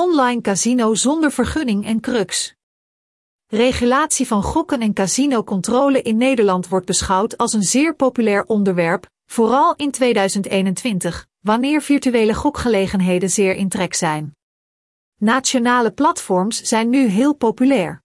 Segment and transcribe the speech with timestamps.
[0.00, 2.54] Online casino zonder vergunning en crux.
[3.46, 9.74] Regulatie van gokken en casinocontrole in Nederland wordt beschouwd als een zeer populair onderwerp, vooral
[9.76, 14.36] in 2021, wanneer virtuele gokgelegenheden zeer in trek zijn.
[15.16, 18.02] Nationale platforms zijn nu heel populair.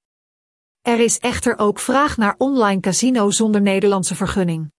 [0.82, 4.72] Er is echter ook vraag naar online casino zonder Nederlandse vergunning.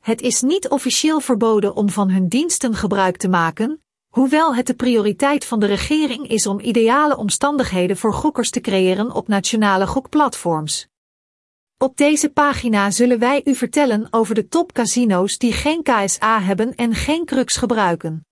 [0.00, 3.81] Het is niet officieel verboden om van hun diensten gebruik te maken,
[4.12, 9.12] hoewel het de prioriteit van de regering is om ideale omstandigheden voor gokkers te creëren
[9.12, 10.86] op nationale gokplatforms.
[11.78, 16.94] Op deze pagina zullen wij u vertellen over de topcasino's die geen KSA hebben en
[16.94, 18.26] geen crux gebruiken.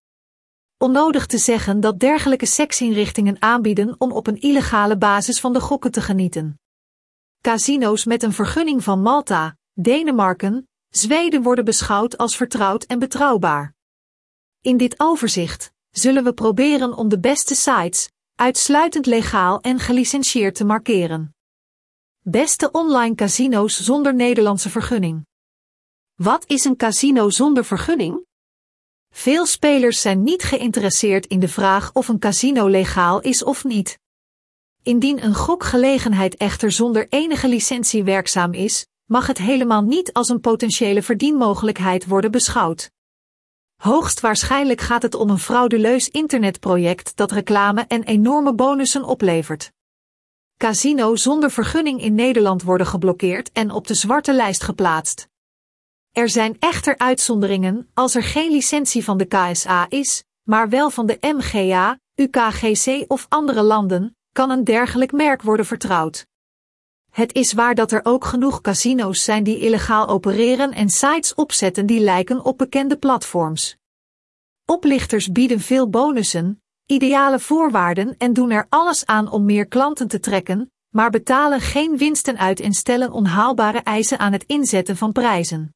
[0.79, 5.91] Onnodig te zeggen dat dergelijke seksinrichtingen aanbieden om op een illegale basis van de gokken
[5.91, 6.61] te genieten.
[7.41, 13.79] Casino's met een vergunning van Malta, Denemarken, Zweden worden beschouwd als vertrouwd en betrouwbaar.
[14.63, 20.65] In dit overzicht zullen we proberen om de beste sites, uitsluitend legaal en gelicentieerd te
[20.65, 21.35] markeren.
[22.23, 25.27] Beste online casino's zonder Nederlandse vergunning.
[26.15, 28.27] Wat is een casino zonder vergunning?
[29.11, 33.99] Veel spelers zijn niet geïnteresseerd in de vraag of een casino legaal is of niet.
[34.83, 40.41] Indien een gokgelegenheid echter zonder enige licentie werkzaam is, mag het helemaal niet als een
[40.41, 42.91] potentiële verdienmogelijkheid worden beschouwd.
[43.81, 49.73] Hoogstwaarschijnlijk gaat het om een fraudeleus internetproject dat reclame en enorme bonussen oplevert.
[50.57, 55.29] Casino zonder vergunning in Nederland worden geblokkeerd en op de zwarte lijst geplaatst.
[56.13, 61.07] Er zijn echter uitzonderingen als er geen licentie van de KSA is, maar wel van
[61.07, 66.27] de MGA, UKGC of andere landen, kan een dergelijk merk worden vertrouwd.
[67.11, 71.87] Het is waar dat er ook genoeg casino's zijn die illegaal opereren en sites opzetten
[71.87, 73.77] die lijken op bekende platforms.
[74.65, 80.21] Oplichters bieden veel bonussen, ideale voorwaarden en doen er alles aan om meer klanten te
[80.21, 85.75] trekken, maar betalen geen winsten uit en stellen onhaalbare eisen aan het inzetten van prijzen.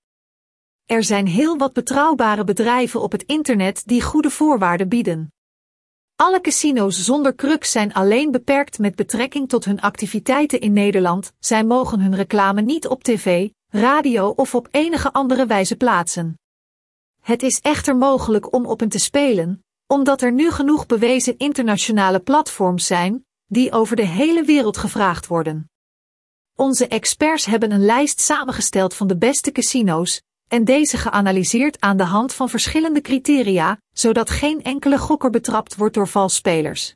[0.86, 5.33] Er zijn heel wat betrouwbare bedrijven op het internet die goede voorwaarden bieden.
[6.24, 11.32] Alle casino's zonder crux zijn alleen beperkt met betrekking tot hun activiteiten in Nederland.
[11.38, 16.38] Zij mogen hun reclame niet op tv, radio of op enige andere wijze plaatsen.
[17.20, 22.20] Het is echter mogelijk om op hen te spelen, omdat er nu genoeg bewezen internationale
[22.20, 25.70] platforms zijn, die over de hele wereld gevraagd worden.
[26.56, 32.04] Onze experts hebben een lijst samengesteld van de beste casino's, en deze geanalyseerd aan de
[32.04, 36.94] hand van verschillende criteria, zodat geen enkele gokker betrapt wordt door valsspelers.